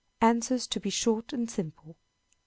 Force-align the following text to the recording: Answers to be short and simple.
Answers 0.21 0.65
to 0.69 0.79
be 0.79 0.89
short 0.89 1.31
and 1.31 1.47
simple. 1.47 1.95